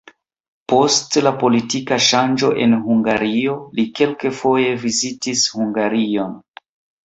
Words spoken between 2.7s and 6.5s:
Hungario li kelkfoje vizitis Hungarion.